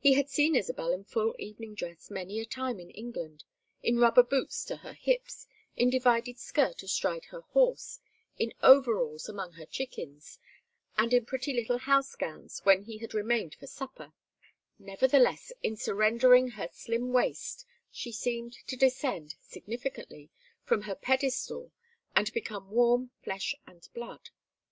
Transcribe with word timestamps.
He 0.00 0.14
had 0.14 0.28
seen 0.28 0.56
Isabel 0.56 0.92
in 0.92 1.04
full 1.04 1.36
evening 1.38 1.74
dress 1.76 2.10
many 2.10 2.40
a 2.40 2.44
time 2.44 2.80
in 2.80 2.90
England, 2.90 3.44
in 3.84 3.98
rubber 4.00 4.24
boots 4.24 4.64
to 4.64 4.78
her 4.78 4.94
hips, 4.94 5.46
in 5.76 5.90
divided 5.90 6.40
skirt 6.40 6.82
astride 6.82 7.26
her 7.26 7.42
horse, 7.42 8.00
in 8.36 8.52
overalls 8.64 9.28
among 9.28 9.52
her 9.52 9.64
chickens, 9.64 10.40
and 10.98 11.12
in 11.14 11.24
pretty 11.24 11.54
little 11.54 11.78
house 11.78 12.16
gowns 12.16 12.62
when 12.64 12.82
he 12.82 12.98
had 12.98 13.14
remained 13.14 13.54
for 13.54 13.68
supper; 13.68 14.12
nevertheless, 14.76 15.52
in 15.62 15.76
surrendering 15.76 16.48
her 16.48 16.68
slim 16.72 17.12
waist 17.12 17.64
she 17.92 18.10
seemed 18.10 18.54
to 18.66 18.74
descend, 18.76 19.36
significantly, 19.40 20.30
from 20.64 20.82
her 20.82 20.96
pedestal 20.96 21.70
and 22.16 22.32
become 22.32 22.72
warm 22.72 23.12
flesh 23.22 23.54
and 23.68 23.88
blood. 23.94 24.30